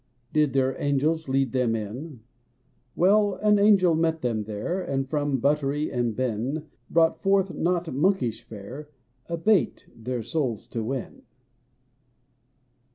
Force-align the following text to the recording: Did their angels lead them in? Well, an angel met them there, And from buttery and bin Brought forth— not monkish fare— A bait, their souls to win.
Did 0.33 0.53
their 0.53 0.75
angels 0.81 1.29
lead 1.29 1.51
them 1.51 1.75
in? 1.75 2.21
Well, 2.95 3.35
an 3.35 3.59
angel 3.59 3.93
met 3.93 4.21
them 4.23 4.45
there, 4.45 4.81
And 4.81 5.07
from 5.07 5.37
buttery 5.37 5.91
and 5.91 6.15
bin 6.15 6.65
Brought 6.89 7.21
forth— 7.21 7.53
not 7.53 7.93
monkish 7.93 8.41
fare— 8.41 8.89
A 9.29 9.37
bait, 9.37 9.85
their 9.95 10.23
souls 10.23 10.65
to 10.69 10.83
win. 10.83 11.21